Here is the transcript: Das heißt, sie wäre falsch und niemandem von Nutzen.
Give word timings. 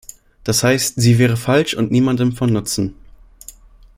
Das 0.43 0.63
heißt, 0.63 0.95
sie 0.99 1.19
wäre 1.19 1.37
falsch 1.37 1.75
und 1.75 1.91
niemandem 1.91 2.31
von 2.31 2.51
Nutzen. 2.51 2.95